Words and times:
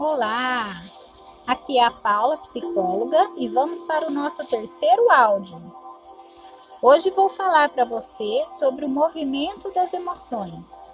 Olá, 0.00 0.82
aqui 1.46 1.78
é 1.78 1.84
a 1.84 1.90
Paula, 1.90 2.38
psicóloga, 2.38 3.32
e 3.36 3.46
vamos 3.48 3.82
para 3.82 4.06
o 4.06 4.10
nosso 4.10 4.42
terceiro 4.46 5.12
áudio. 5.12 5.60
Hoje 6.80 7.10
vou 7.10 7.28
falar 7.28 7.68
para 7.68 7.84
você 7.84 8.46
sobre 8.46 8.86
o 8.86 8.88
movimento 8.88 9.70
das 9.74 9.92
emoções. 9.92 10.90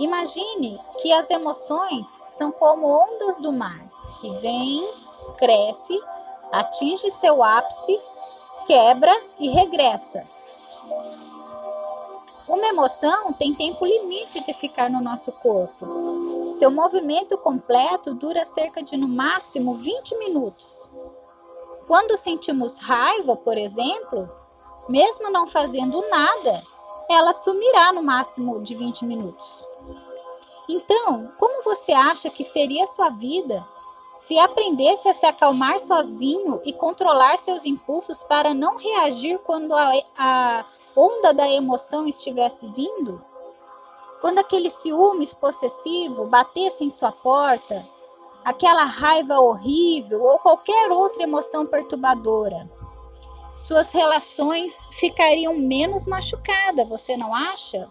Imagine 0.00 0.80
que 1.02 1.12
as 1.12 1.28
emoções 1.28 2.22
são 2.26 2.50
como 2.50 2.86
ondas 2.86 3.36
do 3.36 3.52
mar, 3.52 3.86
que 4.18 4.30
vem, 4.38 4.90
cresce, 5.36 6.02
atinge 6.50 7.10
seu 7.10 7.42
ápice, 7.42 8.00
quebra 8.66 9.12
e 9.38 9.50
regressa. 9.50 10.26
Uma 12.48 12.66
emoção 12.68 13.34
tem 13.34 13.54
tempo 13.54 13.84
limite 13.84 14.40
de 14.40 14.54
ficar 14.54 14.88
no 14.88 15.02
nosso 15.02 15.30
corpo 15.32 16.05
seu 16.56 16.70
movimento 16.70 17.36
completo 17.36 18.14
dura 18.14 18.42
cerca 18.42 18.82
de 18.82 18.96
no 18.96 19.06
máximo 19.06 19.74
20 19.74 20.16
minutos. 20.16 20.88
Quando 21.86 22.16
sentimos 22.16 22.78
raiva, 22.78 23.36
por 23.36 23.58
exemplo, 23.58 24.28
mesmo 24.88 25.30
não 25.30 25.46
fazendo 25.46 26.02
nada, 26.08 26.64
ela 27.10 27.34
sumirá 27.34 27.92
no 27.92 28.02
máximo 28.02 28.62
de 28.62 28.74
20 28.74 29.04
minutos. 29.04 29.68
Então, 30.66 31.30
como 31.38 31.62
você 31.62 31.92
acha 31.92 32.30
que 32.30 32.42
seria 32.42 32.86
sua 32.86 33.10
vida 33.10 33.66
se 34.14 34.38
aprendesse 34.38 35.10
a 35.10 35.12
se 35.12 35.26
acalmar 35.26 35.78
sozinho 35.78 36.62
e 36.64 36.72
controlar 36.72 37.36
seus 37.36 37.66
impulsos 37.66 38.24
para 38.24 38.54
não 38.54 38.78
reagir 38.78 39.38
quando 39.40 39.74
a, 39.74 39.92
a 40.16 40.64
onda 40.96 41.34
da 41.34 41.48
emoção 41.50 42.08
estivesse 42.08 42.66
vindo? 42.68 43.22
Quando 44.26 44.40
aquele 44.40 44.68
ciúmes 44.68 45.34
possessivo 45.34 46.26
batesse 46.26 46.82
em 46.82 46.90
sua 46.90 47.12
porta, 47.12 47.86
aquela 48.44 48.82
raiva 48.82 49.38
horrível 49.38 50.20
ou 50.20 50.40
qualquer 50.40 50.90
outra 50.90 51.22
emoção 51.22 51.64
perturbadora, 51.64 52.68
suas 53.54 53.92
relações 53.92 54.88
ficariam 54.90 55.56
menos 55.56 56.08
machucadas, 56.08 56.88
você 56.88 57.16
não 57.16 57.32
acha? 57.32 57.88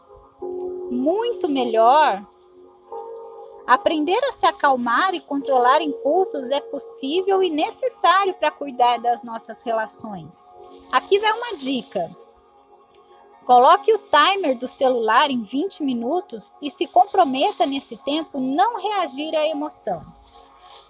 Muito 0.92 1.48
melhor. 1.48 2.22
Aprender 3.66 4.22
a 4.26 4.34
se 4.34 4.46
acalmar 4.46 5.16
e 5.16 5.22
controlar 5.22 5.82
impulsos 5.82 6.52
é 6.52 6.60
possível 6.60 7.42
e 7.42 7.50
necessário 7.50 8.34
para 8.34 8.52
cuidar 8.52 8.98
das 8.98 9.24
nossas 9.24 9.64
relações. 9.64 10.54
Aqui 10.92 11.18
vai 11.18 11.32
uma 11.32 11.56
dica. 11.56 12.14
Coloque 13.46 13.94
o 13.94 14.00
timer 14.00 14.58
do 14.58 14.68
celular 14.68 15.30
em 15.30 15.44
20 15.44 15.84
minutos 15.84 16.52
e 16.60 16.72
se 16.72 16.88
comprometa 16.88 17.64
nesse 17.64 17.96
tempo 17.98 18.40
não 18.40 18.82
reagir 18.82 19.36
à 19.36 19.48
emoção. 19.48 20.04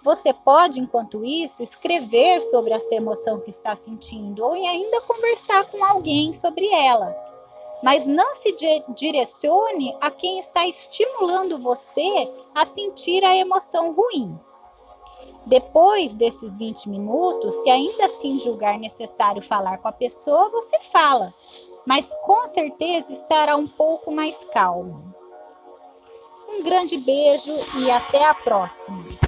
Você 0.02 0.32
pode, 0.32 0.80
enquanto 0.80 1.22
isso, 1.22 1.62
escrever 1.62 2.40
sobre 2.40 2.72
essa 2.72 2.94
emoção 2.94 3.40
que 3.40 3.50
está 3.50 3.76
sentindo 3.76 4.42
ou 4.42 4.52
ainda 4.52 5.02
conversar 5.02 5.64
com 5.66 5.84
alguém 5.84 6.32
sobre 6.32 6.66
ela. 6.72 7.14
Mas 7.82 8.06
não 8.06 8.34
se 8.34 8.56
direcione 8.94 9.94
a 10.00 10.10
quem 10.10 10.38
está 10.38 10.66
estimulando 10.66 11.58
você 11.58 12.32
a 12.54 12.64
sentir 12.64 13.22
a 13.22 13.36
emoção 13.36 13.92
ruim. 13.92 14.34
Depois 15.44 16.14
desses 16.14 16.56
20 16.56 16.88
minutos, 16.88 17.54
se 17.56 17.68
ainda 17.68 18.06
assim 18.06 18.38
julgar 18.38 18.78
necessário 18.78 19.42
falar 19.42 19.76
com 19.78 19.88
a 19.88 19.92
pessoa, 19.92 20.48
você 20.48 20.80
fala 20.80 21.34
mas 21.86 22.12
com 22.22 22.46
certeza 22.46 23.12
estará 23.12 23.56
um 23.56 23.66
pouco 23.66 24.10
mais 24.10 24.44
calmo. 24.44 25.14
Um 26.48 26.62
grande 26.62 26.98
beijo 26.98 27.52
e 27.78 27.90
até 27.90 28.24
a 28.24 28.34
próxima! 28.34 29.25